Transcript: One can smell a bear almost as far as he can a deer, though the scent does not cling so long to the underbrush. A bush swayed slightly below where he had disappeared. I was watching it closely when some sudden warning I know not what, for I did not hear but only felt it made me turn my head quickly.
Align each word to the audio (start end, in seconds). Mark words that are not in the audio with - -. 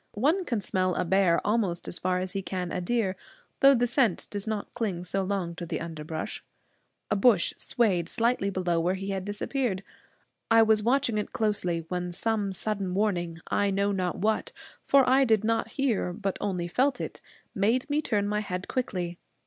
One 0.15 0.45
can 0.45 0.61
smell 0.61 0.95
a 0.95 1.05
bear 1.05 1.39
almost 1.45 1.87
as 1.87 1.99
far 1.99 2.17
as 2.17 2.31
he 2.31 2.41
can 2.41 2.71
a 2.71 2.81
deer, 2.81 3.15
though 3.59 3.75
the 3.75 3.85
scent 3.85 4.27
does 4.31 4.47
not 4.47 4.73
cling 4.73 5.03
so 5.03 5.21
long 5.21 5.53
to 5.57 5.65
the 5.67 5.79
underbrush. 5.79 6.43
A 7.11 7.15
bush 7.15 7.53
swayed 7.55 8.09
slightly 8.09 8.49
below 8.49 8.79
where 8.79 8.95
he 8.95 9.11
had 9.11 9.23
disappeared. 9.25 9.83
I 10.49 10.63
was 10.63 10.81
watching 10.81 11.19
it 11.19 11.33
closely 11.33 11.85
when 11.89 12.11
some 12.11 12.51
sudden 12.51 12.95
warning 12.95 13.41
I 13.49 13.69
know 13.69 13.91
not 13.91 14.17
what, 14.17 14.51
for 14.81 15.07
I 15.07 15.23
did 15.23 15.43
not 15.43 15.73
hear 15.77 16.13
but 16.13 16.35
only 16.41 16.67
felt 16.67 16.99
it 16.99 17.21
made 17.53 17.87
me 17.87 18.01
turn 18.01 18.27
my 18.27 18.39
head 18.39 18.67
quickly. 18.67 19.19